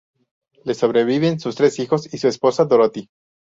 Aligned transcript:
Le 0.65 0.73
sobreviven 0.73 1.39
sus 1.39 1.53
tres 1.55 1.77
hijos 1.77 2.11
y 2.11 2.17
su 2.17 2.27
esposa, 2.27 2.65
Dorothy. 2.65 3.07